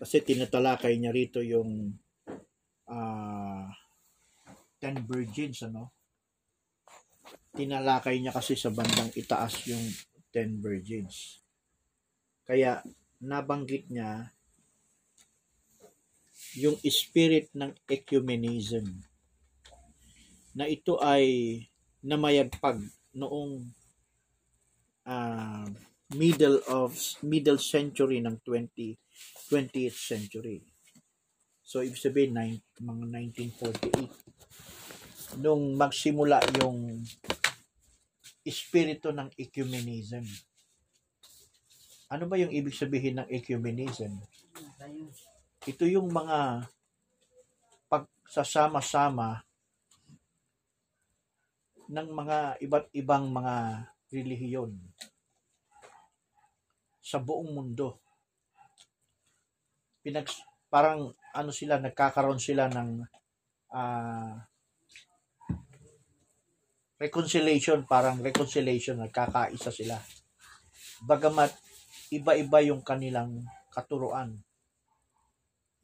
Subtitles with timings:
[0.00, 1.92] Kasi tinatalakay niya rito yung
[2.88, 3.68] ah,
[4.80, 5.92] ten virgins, ano?
[7.52, 9.84] Tinalakay niya kasi sa bandang itaas yung
[10.32, 11.44] ten virgins.
[12.48, 12.80] Kaya
[13.20, 14.32] nabanggit niya
[16.56, 19.04] yung spirit ng ecumenism
[20.56, 21.60] na ito ay
[22.00, 22.80] namayagpag
[23.12, 23.68] noong
[25.04, 25.68] ah,
[26.16, 28.96] middle of middle century ng 20
[29.48, 30.62] 20th century.
[31.62, 37.06] So ibig sabihin nine, mga 1948 nung magsimula yung
[38.42, 40.26] espiritu ng ecumenism.
[42.10, 44.18] Ano ba yung ibig sabihin ng ecumenism?
[45.62, 46.66] Ito yung mga
[47.86, 49.46] pagsasama-sama
[51.90, 54.74] ng mga iba't ibang mga relihiyon
[56.98, 58.02] sa buong mundo.
[60.00, 60.26] Pinag
[60.70, 63.02] parang ano sila nagkakaroon sila ng
[63.74, 64.38] ah,
[67.00, 69.96] reconciliation, parang reconciliation, nagkakaisa sila.
[71.04, 71.52] Bagamat
[72.12, 74.36] iba-iba yung kanilang katuruan,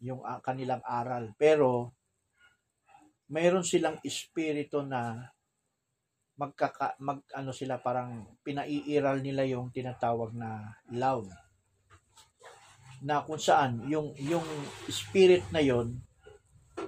[0.00, 1.34] yung ah, kanilang aral.
[1.36, 1.92] Pero
[3.26, 5.28] mayroon silang espiritu na
[6.36, 11.32] magkaka mag ano sila parang pinaiiral nila yung tinatawag na love
[13.04, 14.44] na kung saan yung yung
[14.88, 16.00] spirit na yon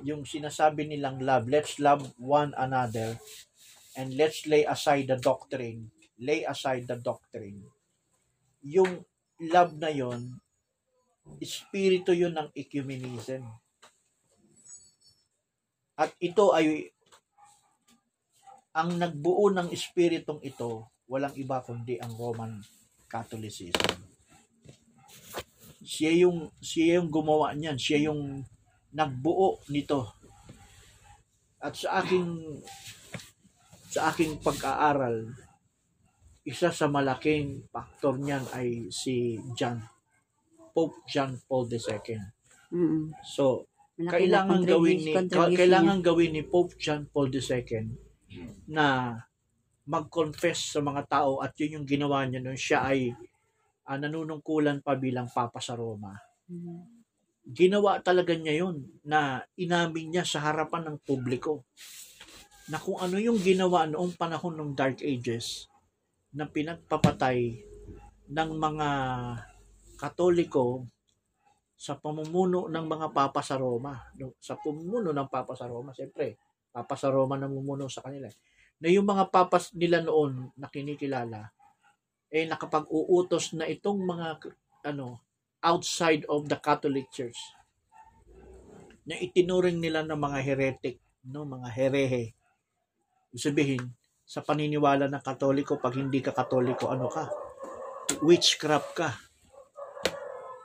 [0.04, 3.18] yung sinasabi nilang love let's love one another
[3.98, 7.60] and let's lay aside the doctrine lay aside the doctrine
[8.64, 9.04] yung
[9.42, 10.38] love na yon
[11.42, 13.44] espiritu yun ng ecumenism
[15.98, 16.94] at ito ay
[18.78, 22.62] ang nagbuo ng espiritong ito, walang iba kundi ang Roman
[23.10, 23.98] Catholicism.
[25.88, 28.44] Siya yung, siya yung gumawa niyan, siya yung
[28.92, 30.04] nagbuo nito.
[31.64, 32.28] At sa aking
[33.88, 35.32] sa aking pag-aaral,
[36.44, 39.80] isa sa malaking faktor niyan ay si John,
[40.76, 42.20] Pope John Paul II.
[42.68, 43.16] Mm.
[43.24, 43.64] So,
[43.98, 47.96] Malaking kailangan gawin ni kailangan gawin ni Pope John Paul II
[48.68, 49.16] na
[49.88, 53.16] mag-confess sa mga tao at yun yung ginawa niya nung siya ay
[53.88, 56.12] ah, nanunungkulan pa bilang Papa sa Roma.
[56.52, 56.68] niya.
[56.68, 56.82] Mm.
[57.48, 61.64] Ginawa talaga niya yun na inamin niya sa harapan ng publiko
[62.68, 65.64] na kung ano yung ginawa noong panahon ng Dark Ages
[66.36, 67.64] na pinagpapatay
[68.28, 68.88] ng mga
[69.96, 70.84] Katoliko
[71.74, 73.96] sa pamumuno ng mga Papa sa Roma.
[74.38, 76.36] Sa pamumuno ng Papa sa Roma, siyempre,
[76.68, 78.28] Papa sa Roma namumuno sa kanila.
[78.78, 81.50] Na yung mga papas nila noon na kinikilala,
[82.28, 84.40] eh nakapag-uutos na itong mga
[84.84, 85.20] ano
[85.64, 87.38] outside of the Catholic Church
[89.08, 92.36] na itinuring nila ng mga heretic, no, mga herehe.
[93.32, 93.82] Ibig sabihin,
[94.28, 97.32] sa paniniwala ng Katoliko, pag hindi ka Katoliko, ano ka?
[98.20, 99.08] Witchcraft ka.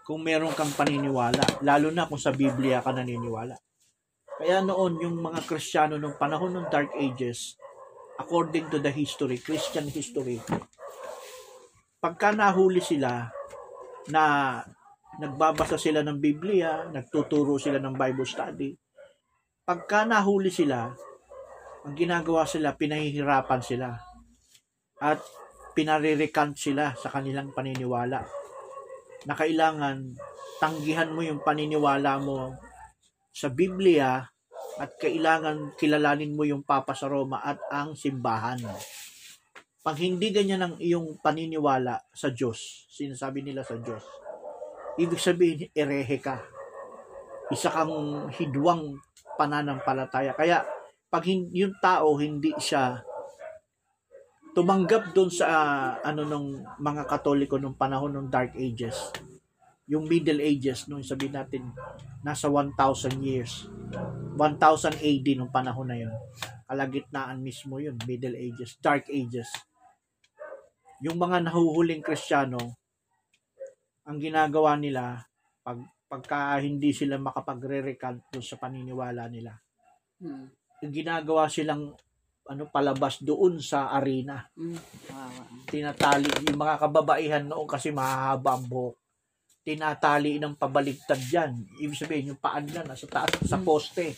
[0.03, 3.55] Kung meron kang paniniwala, lalo na kung sa Biblia ka naniniwala.
[4.35, 7.55] Kaya noon, yung mga Kristiyano nung panahon ng Dark Ages,
[8.19, 10.43] according to the history, Christian history,
[12.03, 13.31] pagka nahuli sila
[14.11, 14.59] na
[15.23, 18.75] nagbabasa sila ng Biblia, nagtuturo sila ng Bible study,
[19.63, 20.91] pagka nahuli sila,
[21.87, 23.95] ang ginagawa sila, pinahihirapan sila.
[24.99, 25.23] At
[25.71, 28.19] pinarirecant sila sa kanilang paniniwala.
[29.23, 30.19] Na kailangan
[30.59, 32.51] tanggihan mo yung paniniwala mo
[33.31, 34.27] sa Biblia
[34.75, 38.59] at kailangan kilalanin mo yung Papa sa Roma at ang simbahan.
[39.83, 43.99] Pag hindi ganyan ang iyong paniniwala sa Diyos, sinasabi nila sa Diyos,
[44.95, 46.39] ibig sabihin, erehe ka.
[47.51, 47.91] Isa kang
[48.31, 48.95] hidwang
[49.35, 50.31] pananampalataya.
[50.39, 50.63] Kaya,
[51.11, 53.03] pag yung tao hindi siya
[54.53, 59.11] tumanggap doon sa ah, ano nung mga Katoliko nung panahon ng Dark Ages,
[59.89, 61.73] yung Middle Ages, nung sabihin natin,
[62.23, 63.67] nasa 1,000 years.
[64.39, 66.13] 1,000 AD nung panahon na yun.
[66.69, 69.51] Kalagitnaan mismo yun, Middle Ages, Dark Ages.
[71.01, 72.59] Yung mga nahuhuling Kristiyano,
[74.03, 75.23] ang ginagawa nila,
[75.63, 79.55] pag, pagka hindi sila makapagre-recant doon sa paniniwala nila,
[80.23, 80.47] Mm.
[80.85, 81.91] yung ginagawa silang
[82.43, 84.43] ano palabas doon sa arena.
[84.55, 84.75] Mm.
[85.67, 88.95] Tinatali yung mga kababaihan noon kasi mahahaba ang buhok.
[89.63, 91.55] Tinatali ng pabaligtad yan.
[91.79, 93.63] Ibig sabihin, yung paan nila nasa taas, sa Mm.
[93.63, 94.11] poste.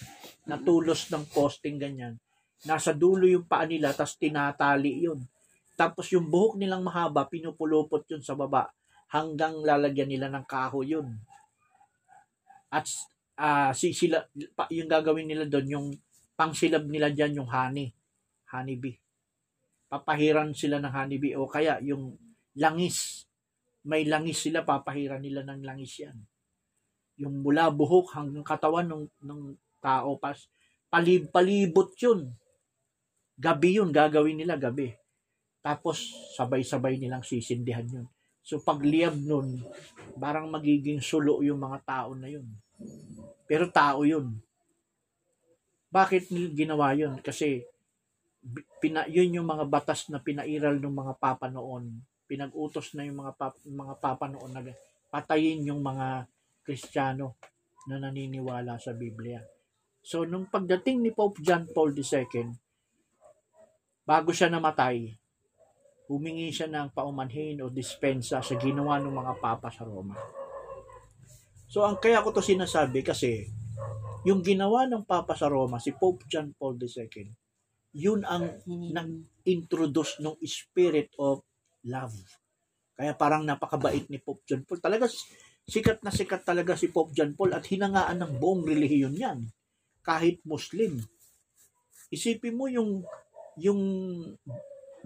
[0.49, 2.17] Natulos ng posting ganyan.
[2.65, 5.21] Nasa dulo yung paa nila, tapos tinatali yun.
[5.75, 8.71] Tapos yung buhok nilang mahaba, pinupulupot yun sa baba
[9.11, 11.19] hanggang lalagyan nila ng kahoy yun.
[12.71, 12.87] At
[13.35, 14.23] ah, si sila
[14.55, 15.87] pa, yung gagawin nila doon yung
[16.35, 17.91] pangsilab nila diyan yung honey,
[18.51, 18.99] honeybee.
[19.91, 22.15] Papahiran sila ng honeybee o kaya yung
[22.55, 23.27] langis.
[23.85, 26.17] May langis sila, papahiran nila ng langis yan.
[27.21, 29.41] Yung mula buhok hanggang katawan ng, ng
[29.79, 30.35] tao, pas,
[30.89, 32.33] palib, palibot yun.
[33.37, 34.95] Gabi yun, gagawin nila gabi.
[35.65, 38.05] Tapos, sabay-sabay nilang sisindihan yun.
[38.45, 39.65] So, pag liyab nun,
[40.21, 42.45] parang magiging sulo yung mga tao na yun.
[43.49, 44.37] Pero tao yun.
[45.89, 47.17] Bakit ginawa yun?
[47.17, 47.65] Kasi,
[48.77, 51.97] pina, yun yung mga batas na pinairal ng mga papa noon.
[52.29, 54.61] Pinag-utos na yung mga, pap, mga papa noon na
[55.09, 56.29] patayin yung mga
[56.61, 57.41] Kristiyano
[57.89, 59.41] na naniniwala sa Biblia.
[60.05, 62.53] So, nung pagdating ni Pope John Paul II,
[64.05, 65.24] bago siya namatay,
[66.05, 70.17] humingi siya ng paumanhin o dispensa sa ginawa ng mga papa sa Roma.
[71.65, 73.49] So, ang kaya ko to sinasabi kasi,
[74.25, 77.29] yung ginawa ng papa sa Roma, si Pope John Paul II,
[77.95, 81.41] yun ang nag-introduce ng spirit of
[81.87, 82.15] love.
[82.95, 84.79] Kaya parang napakabait ni Pope John Paul.
[84.79, 85.09] Talaga
[85.65, 89.39] sikat na sikat talaga si Pope John Paul at hinangaan ng buong relihiyon yan.
[90.05, 91.01] Kahit Muslim.
[92.13, 93.03] Isipin mo yung
[93.57, 93.81] yung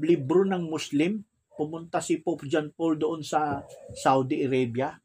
[0.02, 1.22] libro ng Muslim,
[1.60, 4.96] pumunta si Pope John Paul doon sa Saudi Arabia.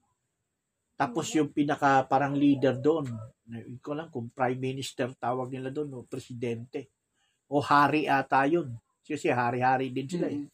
[0.95, 3.11] Tapos yung pinaka parang leader doon,
[3.45, 6.95] hindi ko lang kung prime minister tawag nila doon o presidente.
[7.51, 8.71] O hari ata yun.
[9.05, 10.49] Kasi hari-hari din sila eh.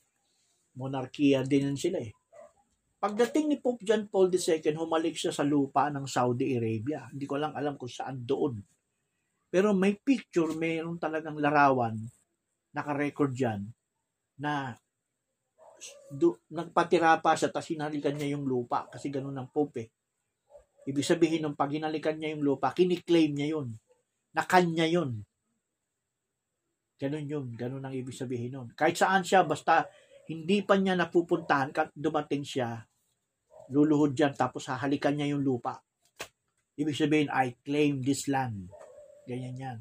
[0.74, 2.10] Monarkiya din sila eh.
[3.00, 7.08] Pagdating ni Pope John Paul II, humalik siya sa lupa ng Saudi Arabia.
[7.08, 8.60] Hindi ko lang alam kung saan doon.
[9.48, 11.96] Pero may picture, mayroon talagang larawan,
[12.76, 13.66] naka-record dyan,
[14.40, 14.74] na
[16.08, 19.88] do, nagpatira pa siya, tapos hinalikan niya yung lupa, kasi ganun ang Pope eh.
[20.88, 23.76] Ibig sabihin, nung pag hinalikan niya yung lupa, kiniklaim niya yun.
[24.32, 25.22] Na kanya yun.
[26.96, 27.46] Ganun yun.
[27.56, 28.68] Ganun ang ibig sabihin nun.
[28.72, 29.88] Kahit saan siya, basta
[30.28, 32.80] hindi pa niya napupuntahan, kat dumating siya,
[33.72, 35.80] luluhod dyan, tapos hahalikan niya yung lupa.
[36.80, 38.72] Ibig sabihin, I claim this land.
[39.28, 39.78] Ganyan yan.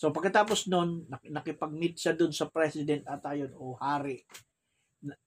[0.00, 4.24] So pagkatapos nun, nak- nakipag-meet siya dun sa president at ayun, o hari.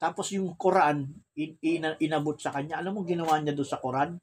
[0.01, 2.81] Tapos yung Quran, in, ina- inabot sa kanya.
[2.81, 4.17] Alam mo ginawa niya doon sa Quran?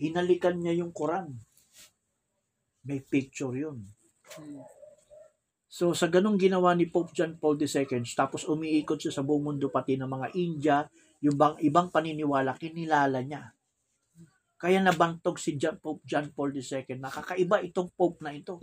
[0.00, 1.36] Hinalikan niya yung Quran.
[2.88, 3.84] May picture yun.
[5.68, 9.68] So sa ganong ginawa ni Pope John Paul II, tapos umiikot siya sa buong mundo
[9.68, 10.76] pati ng mga India,
[11.20, 13.52] yung bang, ibang paniniwala, kinilala niya.
[14.56, 16.96] Kaya nabantog si John, Pope John Paul II.
[16.96, 18.56] Nakakaiba itong Pope na ito.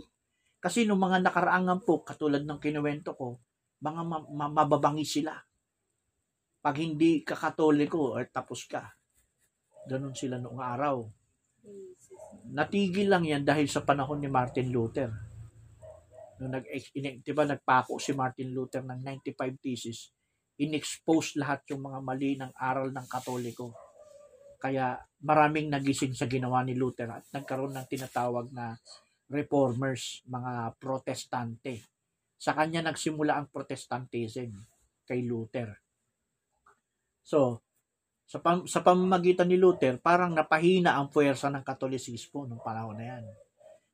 [0.60, 3.40] Kasi nung mga nakaraangang Pope, katulad ng kinuwento ko,
[3.80, 5.32] mga ma- ma- mababangi sila.
[6.60, 8.84] Pag hindi ka katoliko, or tapos ka.
[9.88, 10.96] Ganon sila noong araw.
[12.52, 15.08] Natigil lang yan dahil sa panahon ni Martin Luther.
[16.36, 20.12] Nung nag, in, di ba, nagpako si Martin Luther ng 95 thesis,
[20.60, 23.72] in-expose lahat yung mga mali ng aral ng katoliko.
[24.60, 28.76] Kaya maraming nagising sa ginawa ni Luther at nagkaroon ng tinatawag na
[29.30, 31.86] reformers, mga protestante.
[32.34, 34.58] Sa kanya nagsimula ang protestantism
[35.06, 35.78] kay Luther.
[37.22, 37.62] So,
[38.26, 43.06] sa, pam- sa pamamagitan ni Luther, parang napahina ang puwersa ng katolisismo nung panahon na
[43.16, 43.24] yan.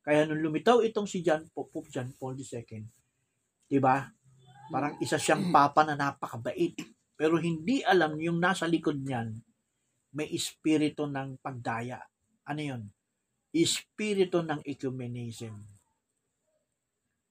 [0.01, 2.85] Kaya nung lumitaw itong si John, Pope John Paul II,
[3.67, 4.07] di ba?
[4.71, 6.77] Parang isa siyang papa na napakabait.
[7.17, 9.35] Pero hindi alam yung nasa likod niyan,
[10.13, 11.99] may espiritu ng pagdaya.
[12.47, 12.81] Ano yun?
[13.55, 15.55] Espiritu ng ecumenism.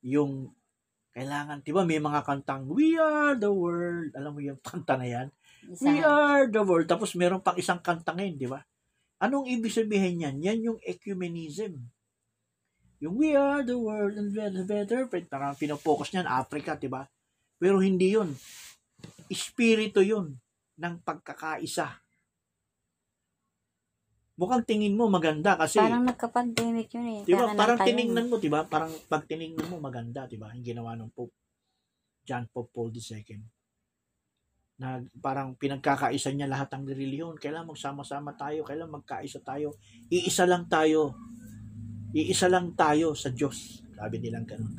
[0.07, 0.53] Yung
[1.17, 4.13] kailangan, di ba may mga kantang, We are the world.
[4.13, 5.29] Alam mo yung kanta na yan?
[5.81, 6.87] We are the world.
[6.87, 8.61] Tapos meron pang isang kanta ngayon, di ba?
[9.17, 10.37] Anong ibig sabihin yan?
[10.45, 11.81] Yan yung ecumenism.
[13.01, 15.09] Yung we are the world and better, better.
[15.29, 17.05] Parang pinopokus niyan, Africa, di ba?
[17.57, 18.37] Pero hindi yun.
[19.33, 20.37] Espiritu yun
[20.77, 22.06] ng pagkakaisa.
[24.37, 27.21] Mukhang tingin mo maganda kasi Parang nagka-pandemic yun eh.
[27.25, 27.49] Di ba?
[27.49, 28.69] Kaya Parang tiningnan mo, di ba?
[28.69, 30.53] Parang pag tiningnan mo, maganda, di ba?
[30.53, 31.33] Yung ginawa ng Pope
[32.21, 33.41] John Paul II.
[34.77, 37.41] Na parang pinagkakaisa niya lahat ng reliyon.
[37.41, 38.61] Kailangan magsama-sama tayo.
[38.61, 39.73] Kailangan magkaisa tayo.
[40.13, 41.17] Iisa lang tayo.
[42.13, 43.81] Iisa lang tayo sa Diyos.
[43.97, 44.75] Sabi nilang ganun.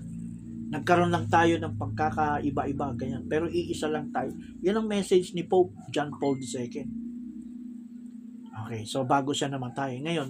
[0.69, 3.25] Nagkaroon lang tayo ng pagkakaiba-iba, ganyan.
[3.25, 4.35] Pero iisa lang tayo.
[4.61, 7.06] Yan ang message ni Pope John Paul II.
[8.67, 10.03] Okay, so bago siya namatay.
[10.03, 10.27] Ngayon,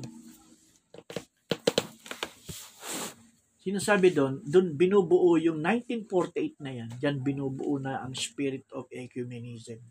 [3.65, 9.81] sinasabi doon, doon binubuo yung 1948 na yan, dyan binubuo na ang spirit of ecumenism.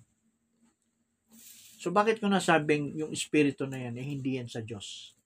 [1.83, 5.19] So bakit ko nasabing yung espiritu na yan, eh, hindi yan sa Diyos?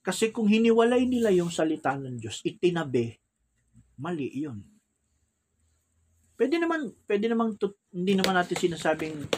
[0.00, 3.20] Kasi kung hiniwalay nila yung salita ng Diyos, itinabi,
[4.00, 4.64] mali yun.
[6.40, 7.52] Pwede naman, pwede naman,
[7.92, 9.28] hindi naman natin sinasabing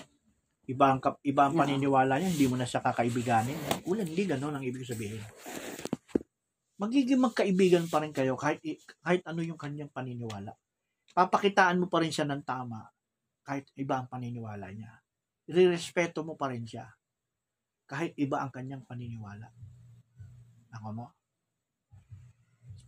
[0.71, 3.87] iba ang, kap- iba ang paniniwala niya, hindi mo na siya kakaibiganin.
[3.89, 5.23] Ulan, hindi ganun ang ibig sabihin.
[6.79, 8.63] Magiging magkaibigan pa rin kayo kahit,
[9.03, 10.55] kahit ano yung kanyang paniniwala.
[11.13, 12.83] Papakitaan mo pa rin siya ng tama
[13.43, 14.91] kahit iba ang paniniwala niya.
[15.51, 16.87] Rirespeto mo pa rin siya
[17.87, 19.51] kahit iba ang kanyang paniniwala.
[20.73, 21.07] Ako mo?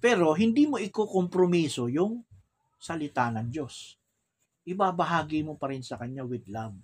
[0.00, 2.24] Pero hindi mo ikukompromiso yung
[2.80, 3.96] salita ng Diyos.
[4.64, 6.76] Ibabahagi mo pa rin sa kanya with love.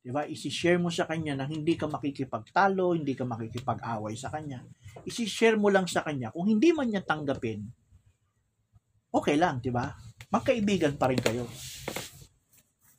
[0.00, 0.24] Diba?
[0.24, 4.64] Isi-share mo sa kanya na hindi ka makikipagtalo, hindi ka makikipag-away sa kanya.
[5.04, 6.32] Isi-share mo lang sa kanya.
[6.32, 7.68] Kung hindi man niya tanggapin,
[9.12, 9.92] okay lang, diba?
[10.32, 11.44] Magkaibigan pa rin kayo.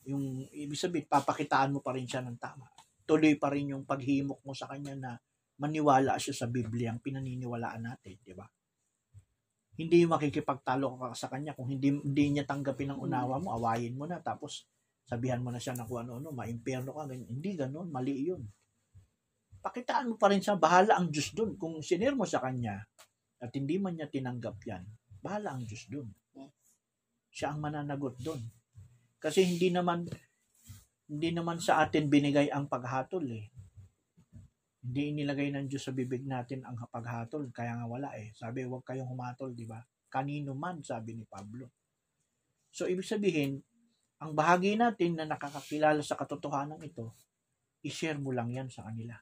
[0.05, 2.70] Yung, ibig sabihin, papakitaan mo pa rin siya ng tama.
[3.01, 5.12] Tuloy pa rin yung paghimok mo sa kanya na
[5.58, 8.46] maniwala siya sa Biblia ang pinaniniwalaan natin, di ba?
[9.77, 14.05] Hindi makikipagtalo ka sa kanya kung hindi, hindi niya tanggapin ang unawa mo, awayin mo
[14.05, 14.70] na, tapos
[15.12, 17.27] sabihan mo na siya ng kung ano-ano, maimperno ka, ganyan.
[17.27, 18.48] hindi ganun, mali yun.
[19.60, 21.60] Pakitaan mo pa rin siya, bahala ang Diyos dun.
[21.60, 22.80] Kung sinir mo sa kanya,
[23.44, 24.88] at hindi man niya tinanggap yan,
[25.20, 26.08] bahala ang Diyos dun.
[27.27, 28.39] Siya ang mananagot dun.
[29.20, 30.08] Kasi hindi naman,
[31.12, 33.51] hindi naman sa atin binigay ang paghatol eh.
[34.82, 38.32] Hindi inilagay ng Diyos sa bibig natin ang paghatol, kaya nga wala eh.
[38.32, 39.84] Sabi, huwag kayong humatol, di ba?
[40.08, 41.70] Kanino man, sabi ni Pablo.
[42.72, 43.60] So, ibig sabihin,
[44.22, 47.12] ang bahagi natin na nakakakilala sa katotohanan ito,
[47.82, 49.18] i-share mo lang yan sa kanila.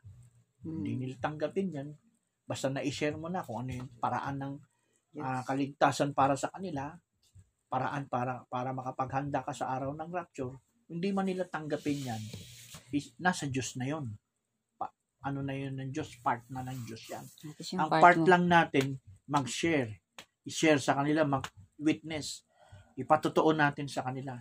[0.60, 1.00] Hindi Mm.
[1.00, 1.90] nila tanggapin yan.
[2.44, 4.54] Basta na-share mo na kung ano yung paraan ng
[5.10, 5.24] Yes.
[5.24, 6.94] ah, kaligtasan para sa kanila,
[7.66, 10.54] paraan para para makapaghanda ka sa araw ng rapture,
[10.86, 12.22] hindi man nila tanggapin yan,
[12.94, 14.06] is, nasa Diyos na yon.
[14.78, 14.90] Pa,
[15.26, 17.26] ano na yun ng Diyos, part na ng Diyos yan.
[17.78, 18.26] Ang part mo.
[18.28, 19.98] lang natin, mag-share.
[20.46, 22.46] I-share sa kanila, mag-witness.
[22.94, 24.38] Ipatotoo natin sa kanila.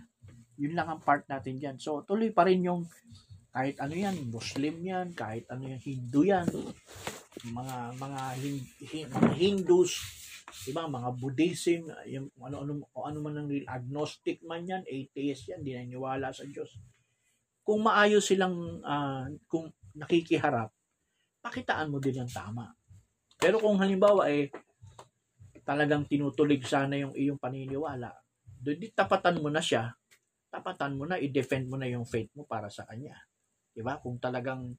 [0.59, 1.77] Yun lang ang part natin dyan.
[1.79, 2.85] So, tuloy pa rin yung
[3.55, 6.47] kahit ano yan, Muslim yan, kahit ano yan, Hindu yan,
[7.51, 9.93] mga mga hin- hin- mga Hindus,
[10.67, 15.65] diba, mga Buddhism, yung ano ano o ano man ang agnostic man yan, atheist yan,
[15.65, 16.77] di naniniwala sa Diyos.
[17.65, 20.71] Kung maayos silang ah, kung nakikiharap,
[21.43, 22.75] pakitaan mo din ang tama.
[23.39, 24.51] Pero kung halimbawa eh
[25.63, 28.11] talagang tinutulig sana yung iyong paniniwala,
[28.59, 29.95] doon tapatan mo na siya,
[30.49, 33.17] tapatan mo na, i-defend mo na yung faith mo para sa kanya.
[33.73, 34.01] 'Di ba?
[34.01, 34.73] Kung talagang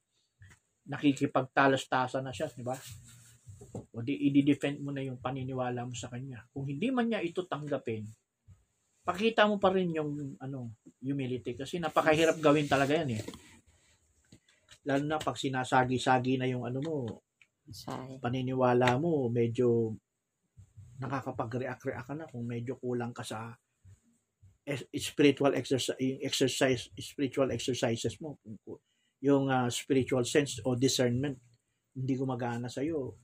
[0.90, 2.76] nakikipagtalas-tasa na siya, 'di ba?
[3.94, 6.42] O di i-defend mo na yung paniniwala mo sa kanya.
[6.50, 8.08] Kung hindi man niya ito tanggapin,
[9.04, 13.24] pakita mo pa rin yung ano, humility kasi napakahirap gawin talaga yan eh.
[14.88, 16.98] Lalo na pag sinasagi-sagi na yung ano mo,
[18.24, 19.94] paniniwala mo, medyo
[21.00, 23.56] nakakapag-react-react ka na kung medyo kulang ka sa
[24.98, 28.38] spiritual exercise, exercise spiritual exercises mo.
[29.24, 31.36] Yung ah, spiritual sense o discernment,
[31.96, 33.18] hindi gumagana sa iyo.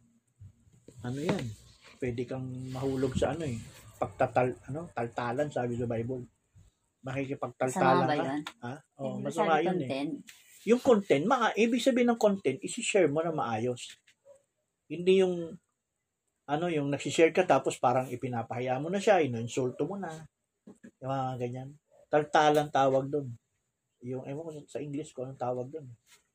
[1.06, 1.46] Ano yan?
[2.02, 3.56] Pwede kang mahulog sa ano eh.
[3.96, 6.28] Pagtatal, ano, taltalan, sabi sa Bible.
[7.06, 8.34] Makikipagtaltalan ka.
[8.66, 8.74] Ha?
[9.00, 10.14] Oh, Yung masama yun eh content.
[10.66, 14.02] yung content, mga, ibig sabihin ng content, isi-share mo na maayos.
[14.90, 15.54] Hindi yung,
[16.50, 20.10] ano, yung nagsishare ka tapos parang ipinapahiya mo na siya, ino-insulto mo na.
[21.06, 21.70] Yung mga ganyan.
[22.10, 23.30] Taltalan tawag doon.
[24.02, 25.86] Yung, ewan ko sa English ko anong tawag doon.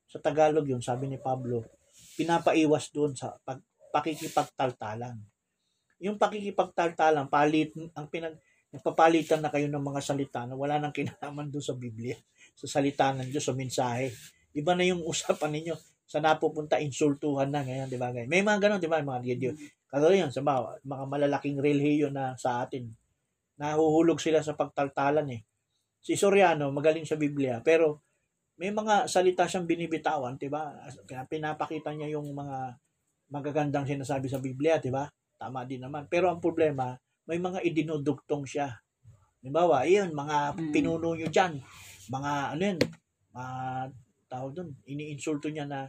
[0.07, 1.67] Sa Tagalog yun, sabi ni Pablo,
[2.15, 3.59] pinapaiwas doon sa pag,
[3.91, 5.19] pakikipagtaltalan.
[5.99, 8.39] Yung pakikipagtaltalan, palit, ang pinag,
[8.71, 12.15] nagpapalitan na kayo ng mga salita na wala nang kinalaman doon sa Biblia
[12.55, 14.12] sa salita ng Diyos, sa mensahe.
[14.53, 15.75] Iba na yung usapan ninyo.
[16.11, 18.11] Sa napupunta, insultuhan na ngayon, di ba?
[18.11, 19.03] May mga ganun, di ba?
[19.03, 19.50] Mga video.
[19.91, 22.91] Kagaya yan, sa mga, mga malalaking relihiyo na sa atin.
[23.61, 25.40] Nahuhulog sila sa pagtaltalan eh.
[26.00, 28.00] Si Soriano, magaling sa Biblia, pero
[28.57, 30.73] may mga salita siyang binibitawan, di ba?
[31.05, 32.76] Kaya pinapakita niya yung mga
[33.33, 35.05] magagandang sinasabi sa Biblia, di ba?
[35.37, 36.09] Tama din naman.
[36.09, 36.97] Pero ang problema,
[37.29, 38.69] may mga idinudugtong siya.
[39.40, 40.73] Halimbawa, iyon, mga Mm.
[40.73, 41.57] pinuno nyo dyan,
[42.12, 42.81] mga ano yun,
[43.33, 43.47] mga
[44.29, 45.88] tawag doon, iniinsulto niya na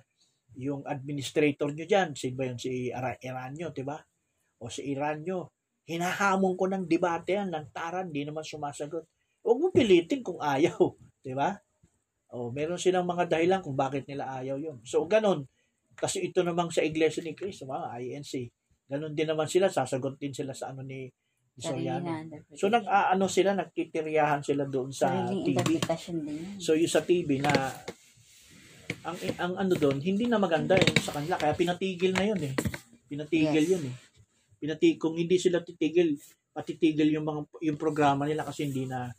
[0.56, 2.92] yung administrator nyo dyan, si ba yun, si
[3.24, 4.00] Iranyo, di ba?
[4.63, 5.61] O si Iranyo,
[5.92, 9.04] hinahamon ko ng debate yan, ng taran, di naman sumasagot.
[9.44, 10.80] Huwag mo pilitin kung ayaw,
[11.26, 11.52] di ba?
[12.32, 14.80] O, meron silang mga dahilan kung bakit nila ayaw yun.
[14.88, 15.44] So, ganun.
[16.00, 18.48] Kasi ito namang sa Iglesia ni Cristo, mga INC,
[18.88, 21.12] ganun din naman sila, sasagot din sila sa ano ni,
[21.60, 22.08] Soriano.
[22.56, 25.60] So, nag, ah, ano sila, nagtitiryahan sila doon sa Sariling TV.
[26.58, 27.52] So yung sa TV na
[29.02, 32.54] ang ang ano doon hindi na maganda yun sa kanila kaya pinatigil na yun eh.
[33.10, 33.96] Pinatigil yun eh.
[34.62, 36.13] Pinati kung hindi sila titigil,
[36.53, 39.10] patitigil yung mga yung programa nila kasi hindi na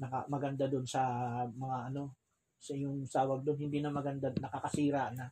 [0.00, 1.04] naka, maganda doon sa
[1.52, 2.16] mga ano
[2.56, 5.28] sa yung sawag doon hindi na maganda nakakasira na.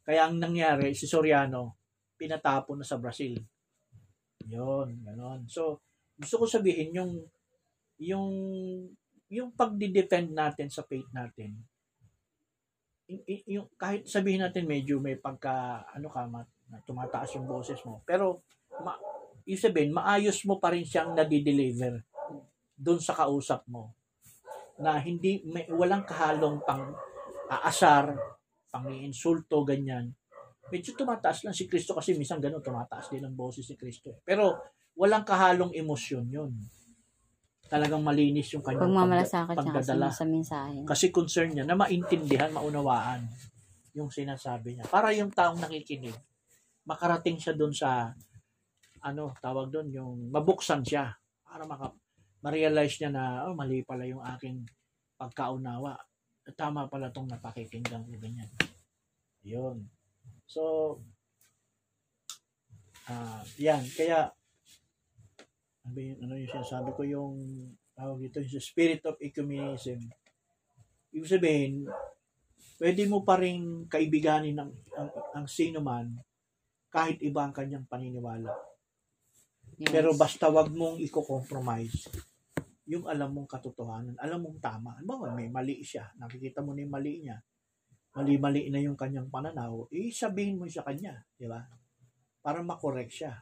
[0.00, 1.76] Kaya ang nangyari si Soriano
[2.16, 3.36] pinatapon na sa Brazil.
[4.48, 5.44] Yon, ganon.
[5.48, 5.84] So,
[6.16, 7.12] gusto ko sabihin yung
[8.00, 8.32] yung
[9.28, 11.60] yung pagdi-defend natin sa faith natin.
[13.44, 16.40] yung kahit sabihin natin medyo may pagka ano ka ma,
[16.72, 18.00] na tumataas yung boses mo.
[18.08, 18.44] Pero
[18.82, 18.96] ma,
[19.44, 22.00] yung sabihin, maayos mo pa rin siyang nadi-deliver
[22.74, 23.92] doon sa kausap mo
[24.80, 26.90] na hindi may walang kahalong pang
[27.46, 28.18] aasar,
[28.72, 30.10] pang insulto ganyan.
[30.72, 34.10] Medyo tumataas lang si Kristo kasi minsan ganun tumataas din ang boses ni Kristo.
[34.10, 34.18] eh.
[34.24, 34.58] Pero
[34.98, 36.50] walang kahalong emosyon 'yun.
[37.68, 40.08] Talagang malinis yung kanyang Pagmamalasakit kasi pagdadala.
[40.10, 40.78] sa mensahe.
[40.84, 43.24] Kasi concern niya na maintindihan, maunawaan
[43.94, 44.84] yung sinasabi niya.
[44.90, 46.12] Para yung taong nakikinig,
[46.84, 48.12] makarating siya doon sa,
[49.04, 51.12] ano, tawag doon, yung mabuksan siya.
[51.44, 51.92] Para maka,
[52.40, 54.64] ma-realize niya na, oh, mali pala yung aking
[55.20, 56.00] pagkaunawa.
[56.56, 58.48] Tama pala tong napakikinggan ko ganyan.
[59.44, 59.84] Yun.
[60.48, 60.96] So,
[63.08, 63.84] ah yan.
[63.92, 64.32] Kaya,
[65.84, 67.36] ano ano yung sinasabi ko yung
[67.92, 70.00] tawag ito, yung spirit of ecumenism.
[71.12, 71.74] Ibig sabihin,
[72.80, 76.12] pwede mo pa rin kaibiganin ang, ang, ang sino man
[76.90, 78.50] kahit iba ang kanyang paniniwala.
[79.78, 79.90] Yes.
[79.90, 82.06] Pero basta wag mong i-compromise
[82.84, 85.00] yung alam mong katotohanan, alam mong tama.
[85.00, 87.40] Halimbawa, may mali siya, nakikita mo na yung mali niya,
[88.12, 91.64] mali-mali na yung kanyang pananaw, eh, sabihin mo sa kanya, di ba?
[92.44, 93.40] Para makorek siya.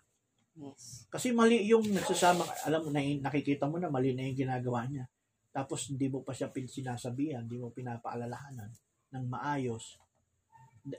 [0.54, 1.10] Yes.
[1.10, 5.10] Kasi mali yung nagsasama, alam mo na nakikita mo na mali na yung ginagawa niya.
[5.52, 8.70] Tapos hindi mo pa siya sinasabihan, hindi mo pinapaalalahanan
[9.12, 9.98] ng maayos.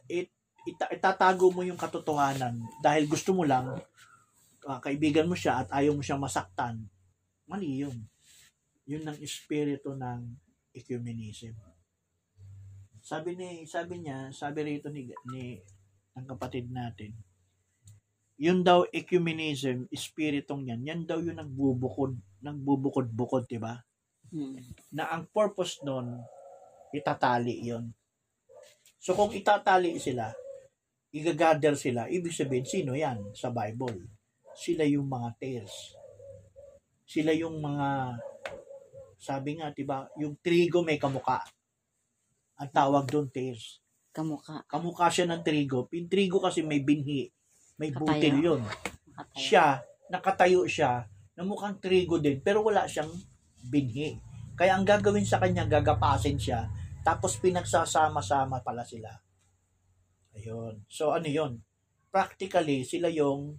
[0.05, 0.29] It,
[0.67, 3.81] ita, itatago mo yung katotohanan dahil gusto mo lang
[4.67, 6.83] ah, kaibigan mo siya at ayaw mo siyang masaktan.
[7.47, 7.97] Mali yun.
[8.87, 10.21] Yun ang espiritu ng
[10.75, 11.55] ecumenism.
[13.03, 15.59] Sabi ni sabi niya, sabi rito ni ni
[16.15, 17.11] ng kapatid natin,
[18.39, 23.77] yun daw ecumenism, espiritong yan, yan daw yung nagbubukod, nagbubukod-bukod, di ba?
[24.33, 24.57] Mm.
[24.97, 26.17] Na ang purpose nun,
[26.93, 27.93] itatali yon
[29.03, 30.31] So kung itatali sila,
[31.13, 33.99] igagather sila, ibig sabihin, sino yan sa Bible?
[34.53, 35.97] Sila yung mga tails.
[37.03, 38.17] Sila yung mga,
[39.19, 41.41] sabi nga, di ba, yung trigo may kamuka.
[42.57, 43.81] Ang tawag doon, tails.
[44.13, 44.61] Kamukha.
[44.69, 45.89] Kamukha siya ng trigo.
[45.89, 47.33] Yung trigo kasi may binhi,
[47.81, 48.05] may Katayo.
[48.05, 48.61] butil yun.
[48.61, 49.37] Nakatayo.
[49.37, 49.65] Siya,
[50.09, 53.09] nakatayo siya, na mukhang trigo din, pero wala siyang
[53.65, 54.21] binhi.
[54.53, 56.69] Kaya ang gagawin sa kanya, gagapasin siya,
[57.01, 59.09] tapos pinagsasama-sama pala sila.
[60.37, 60.85] Ayun.
[60.85, 61.61] So ano yun?
[62.13, 63.57] Practically, sila yung,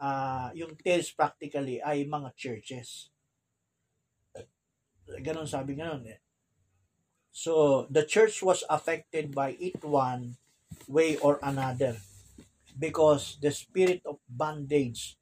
[0.00, 3.10] ah yung tails practically ay mga churches.
[5.20, 6.20] Ganon sabi ganon eh.
[7.34, 10.38] So, the church was affected by it one
[10.86, 11.98] way or another
[12.78, 15.18] because the spirit of bondage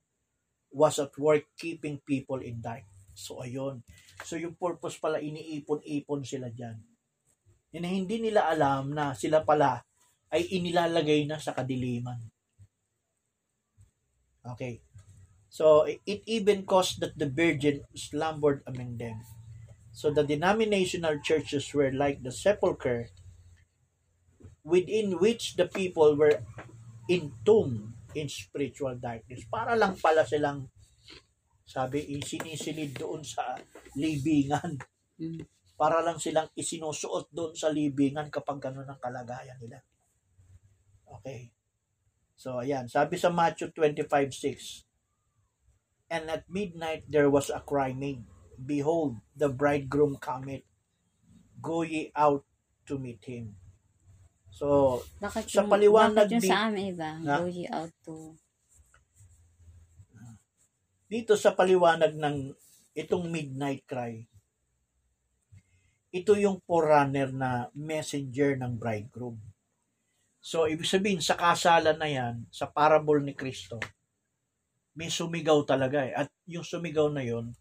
[0.69, 2.85] was at work keeping people in dark.
[3.17, 3.81] So, ayun.
[4.29, 6.77] So, yung purpose pala, iniipon-ipon sila dyan.
[7.73, 9.81] Yan na hindi nila alam na sila pala
[10.29, 12.21] ay inilalagay na sa kadiliman.
[14.43, 14.83] Okay.
[15.53, 19.21] So, it even caused that the virgin slumbered among them.
[19.93, 23.13] So, the denominational churches were like the sepulchre
[24.65, 26.41] within which the people were
[27.11, 29.45] entombed in spiritual darkness.
[29.51, 30.71] Para lang pala silang,
[31.69, 33.59] sabi, sinisilid doon sa
[33.99, 34.81] libingan.
[35.21, 35.45] Mm.
[35.77, 39.83] Para lang silang isinusuot doon sa libingan kapag gano'n ang kalagayan nila.
[41.21, 41.53] Okay.
[42.43, 42.91] So, ayan.
[42.91, 44.83] Sabi sa Matthew 25.6
[46.11, 48.27] And at midnight there was a cry made,
[48.59, 50.67] Behold, the bridegroom cometh.
[51.63, 52.43] Go ye out
[52.91, 53.55] to meet him.
[54.51, 57.11] So, Bakit Sa yung, paliwanag bakit yung di- sa amin iba?
[57.23, 57.39] Na?
[57.39, 58.35] Go ye out to...
[61.13, 62.57] dito sa paliwanag ng
[62.97, 64.25] itong midnight cry,
[66.09, 69.37] ito yung forerunner na messenger ng bridegroom.
[70.43, 73.79] So, ibig sabihin, sa kasalan na yan, sa parable ni Kristo,
[74.99, 76.13] may sumigaw talaga eh.
[76.13, 77.55] At yung sumigaw na yon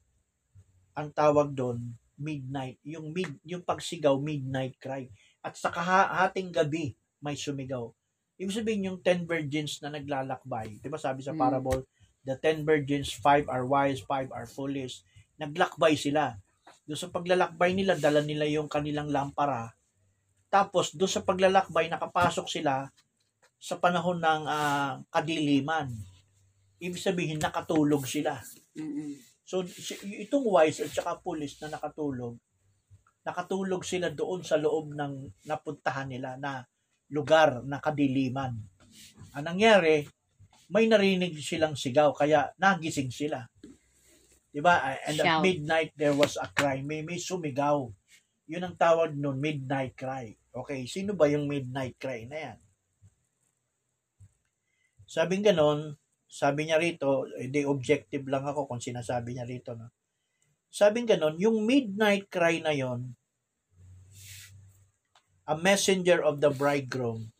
[0.97, 2.81] ang tawag doon, midnight.
[2.81, 5.07] Yung, mid, yung pagsigaw, midnight cry.
[5.45, 7.93] At sa kahating gabi, may sumigaw.
[8.41, 10.81] Ibig sabihin, yung 10 virgins na naglalakbay.
[10.81, 11.39] Di ba sabi sa Mm.
[11.39, 11.85] parable,
[12.25, 15.05] the 10 virgins, 5 are wise, 5 are foolish.
[15.37, 16.33] Naglakbay sila.
[16.89, 19.69] Doon sa paglalakbay nila, dala nila yung kanilang lampara.
[20.51, 22.91] Tapos, doon sa paglalakbay, nakapasok sila
[23.55, 25.87] sa panahon ng ah, kadiliman.
[26.83, 28.35] Ibig sabihin, nakatulog sila.
[28.75, 29.15] Mm-mm.
[29.47, 29.63] So,
[30.03, 32.35] itong wise at saka pulis na nakatulog,
[33.23, 36.67] nakatulog sila doon sa loob ng napuntahan nila na
[37.11, 38.55] lugar na kadiliman.
[39.37, 40.03] Ang nangyari,
[40.71, 43.43] may narinig silang sigaw, kaya nagising sila.
[44.51, 44.83] Diba?
[45.07, 45.43] And at Shout.
[45.43, 46.83] midnight, there was a cry.
[46.83, 47.87] May, may sumigaw.
[48.51, 50.35] Yun ang tawag nun, midnight cry.
[50.51, 52.59] Okay, sino ba yung midnight cry na yan?
[55.07, 55.95] Sabing ganon,
[56.27, 59.75] sabi niya rito, eh, di objective lang ako kung sinasabi niya rito.
[59.75, 59.91] No?
[60.71, 63.15] Sabing ganon, yung midnight cry na yon,
[65.47, 67.35] a messenger of the bridegroom,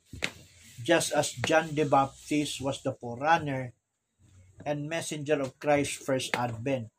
[0.83, 3.71] just as John the Baptist was the forerunner
[4.67, 6.91] and messenger of Christ's first advent.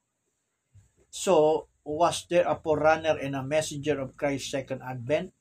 [1.12, 5.36] So, was there a forerunner and a messenger of Christ's second advent?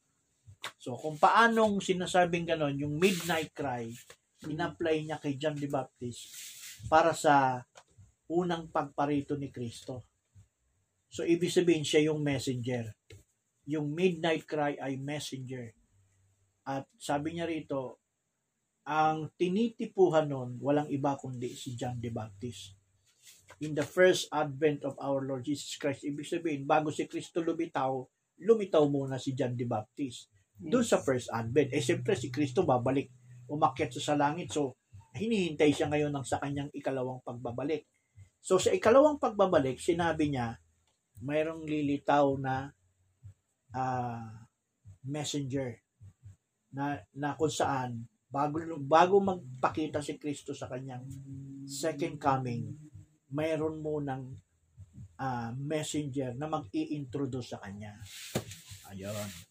[0.81, 3.89] So, kung paanong sinasabing ganon, yung midnight cry,
[4.45, 6.33] in-apply niya kay John the Baptist
[6.89, 7.61] para sa
[8.31, 10.09] unang pagparito ni Kristo.
[11.11, 12.95] So, ibig sabihin siya yung messenger.
[13.67, 15.75] Yung midnight cry ay messenger.
[16.65, 18.01] At sabi niya rito,
[18.87, 22.73] ang tinitipuhan nun, walang iba kundi si John the Baptist.
[23.61, 28.01] In the first advent of our Lord Jesus Christ, ibig sabihin, bago si Kristo lumitaw,
[28.41, 30.30] lumitaw muna si John the Baptist.
[30.61, 31.73] Doon sa first advent.
[31.73, 33.09] Eh, siyempre, si Kristo babalik
[33.49, 34.53] umakyat siya sa langit.
[34.53, 34.77] So,
[35.17, 37.89] hinihintay siya ngayon ng sa kanyang ikalawang pagbabalik.
[38.41, 40.57] So, sa ikalawang pagbabalik, sinabi niya,
[41.21, 42.73] mayroong lilitaw na
[43.73, 44.45] ah,
[45.05, 45.81] messenger
[46.73, 51.03] na, na kung saan bago, bago magpakita si Kristo sa kanyang
[51.67, 52.71] second coming,
[53.29, 54.39] mayroon munang
[55.19, 57.99] ah, messenger na mag-i-introduce sa kanya.
[58.89, 59.50] Ayun.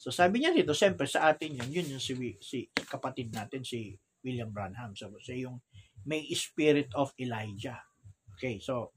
[0.00, 3.92] So sabi niya dito, siyempre sa atin yun, yun yung si, si kapatid natin, si
[4.24, 4.96] William Branham.
[4.96, 5.60] So siya yung
[6.08, 7.84] may spirit of Elijah.
[8.32, 8.96] Okay, so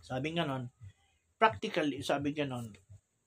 [0.00, 0.72] sabi nga nun,
[1.36, 2.72] practically, sabi nga nun,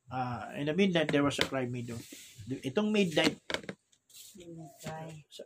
[0.09, 1.93] uh, in the midnight there was a cry made.
[2.65, 3.37] Itong midnight,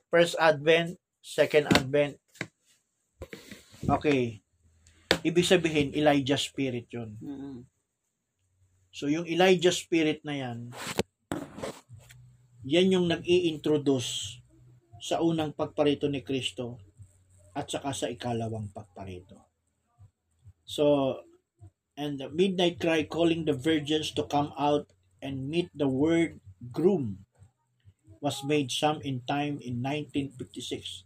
[0.07, 2.15] first advent, second advent,
[3.91, 4.39] okay,
[5.27, 7.19] ibig sabihin, Elijah spirit yun.
[7.19, 7.67] Mm-mm.
[8.95, 10.71] So yung Elijah spirit na yan,
[12.61, 14.41] yan yung nag-i-introduce
[15.01, 16.77] sa unang pagparito ni Kristo
[17.57, 19.49] at saka sa ikalawang pagparito.
[20.63, 21.17] So,
[21.97, 24.87] and the midnight cry calling the virgins to come out
[25.19, 26.39] and meet the word
[26.71, 27.25] groom
[28.21, 31.03] was made some in time in 1956.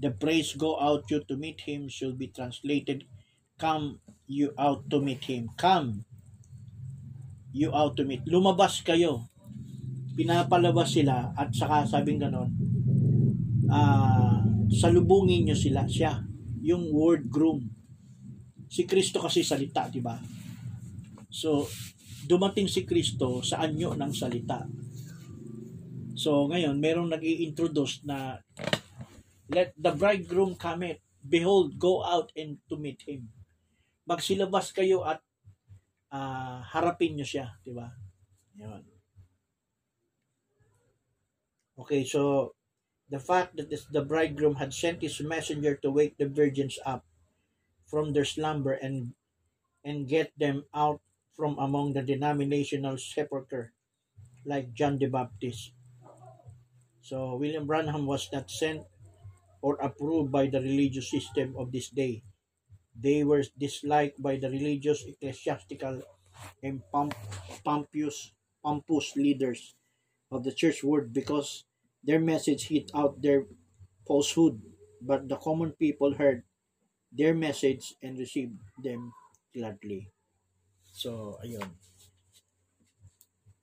[0.00, 3.04] The praise go out you to meet him should be translated
[3.58, 5.50] come you out to meet him.
[5.56, 6.04] Come
[7.52, 8.24] you out to meet.
[8.28, 9.28] Lumabas kayo.
[10.16, 12.48] Pinapalabas sila at saka sabing ganon,
[13.68, 14.40] ah
[14.72, 16.24] salubungin nyo sila, siya.
[16.66, 17.62] Yung word groom.
[18.66, 20.18] Si Kristo kasi salita, di ba?
[21.30, 21.68] So,
[22.26, 24.66] dumating si Kristo sa anyo ng salita.
[26.18, 28.40] So, ngayon, merong nag introduce na
[29.46, 33.30] let the bridegroom come behold, go out and to meet him.
[34.06, 35.22] Magsilabas kayo at
[36.14, 37.90] ah, harapin nyo siya, di ba?
[38.54, 38.95] Yun.
[41.78, 42.54] Okay, so
[43.10, 47.04] the fact that this, the bridegroom had sent his messenger to wake the virgins up
[47.86, 49.14] from their slumber and
[49.84, 51.02] and get them out
[51.36, 53.74] from among the denominational sepulchre
[54.44, 55.72] like John the Baptist.
[57.00, 58.84] So William Branham was not sent
[59.62, 62.24] or approved by the religious system of this day.
[62.96, 66.02] They were disliked by the religious, ecclesiastical,
[66.62, 67.14] and pomp,
[67.64, 68.32] pompous,
[68.64, 69.75] pompous leaders
[70.30, 71.64] of the church world because
[72.02, 73.46] their message hit out their
[74.06, 74.62] falsehood.
[75.02, 76.42] But the common people heard
[77.12, 79.12] their message and received them
[79.54, 80.10] gladly.
[80.90, 81.76] So, ayun.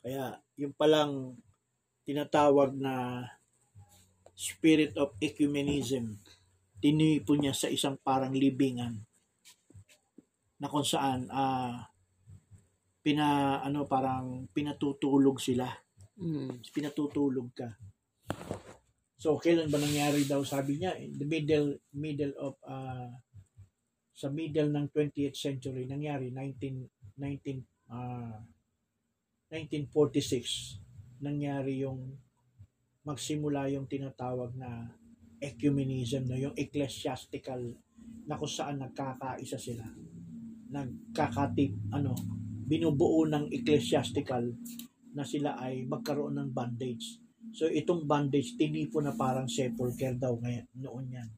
[0.04, 1.40] Kaya, yung palang
[2.04, 3.26] tinatawag na
[4.36, 6.20] spirit of ecumenism,
[6.84, 9.08] tinipon niya sa isang parang libingan
[10.60, 11.88] na kung saan ah
[13.04, 15.83] pina ano parang pinatutulog sila
[16.14, 16.62] Mm.
[16.70, 17.74] pinatutulog ka
[19.18, 23.10] so kailan ba nangyari daw sabi niya in the middle middle of ah
[24.14, 28.46] sa middle ng 20th century nangyari 19 19 ah
[29.50, 32.14] 1946 nangyari yung
[33.02, 34.94] magsimula yung tinatawag na
[35.42, 37.60] ecumenism no yung ecclesiastical
[38.30, 39.84] na kung saan nagkakaisa sila
[40.70, 42.14] nagkakatip ano
[42.70, 44.46] binubuo ng ecclesiastical
[45.14, 47.24] na sila ay magkaroon ng bondage
[47.54, 51.30] So itong bandage, tinipo na parang sepulcher daw ngayon, noon yan.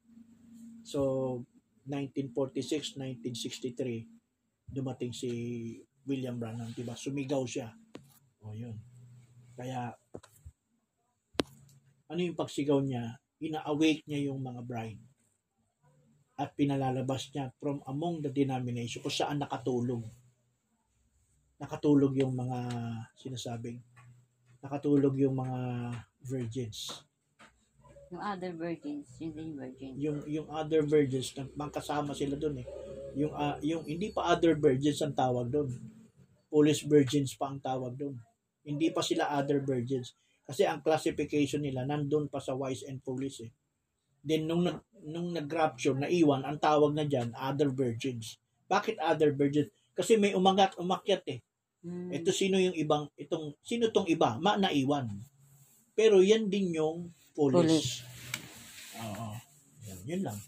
[0.85, 1.41] So
[1.89, 3.01] 1946,
[3.33, 4.05] 1963,
[4.69, 5.29] dumating si
[6.05, 6.93] William Branham, diba?
[6.93, 7.73] Sumigaw siya.
[8.45, 8.77] O yun.
[9.57, 9.91] Kaya,
[12.07, 13.17] ano yung pagsigaw niya?
[13.41, 15.01] Ina-awake niya yung mga bride.
[16.39, 20.05] At pinalalabas niya from among the denomination kung saan nakatulog.
[21.61, 22.59] Nakatulog yung mga
[23.15, 23.79] sinasabing
[24.65, 25.59] nakatulog yung mga
[26.25, 27.05] virgins.
[28.09, 29.91] Yung other virgins, yun din yung virgin.
[30.01, 32.67] Yung yung other virgins, magkasama sila doon eh.
[33.13, 35.69] Yung ah, yung hindi pa other virgins ang tawag doon.
[36.49, 38.17] Police virgins pa ang tawag doon.
[38.65, 40.17] Hindi pa sila other virgins.
[40.45, 43.53] Kasi ang classification nila nandun pa sa wise and foolish eh.
[44.25, 48.41] Then nung nag nung nag-rapture, naiwan, ang tawag na diyan other virgins.
[48.65, 49.69] Bakit other virgins?
[49.93, 51.44] Kasi may umangat, umakyat eh.
[51.85, 52.09] Mm.
[52.09, 54.41] Ito sino yung ibang itong sino tong iba?
[54.41, 55.05] Ma naiwan.
[55.93, 57.61] Pero yan din yung police.
[57.61, 57.91] Police.
[59.05, 59.27] Oo.
[59.85, 60.39] Yan, yun lang.